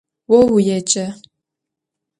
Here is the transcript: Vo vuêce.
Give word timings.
Vo 0.29 0.39
vuêce. 0.51 1.05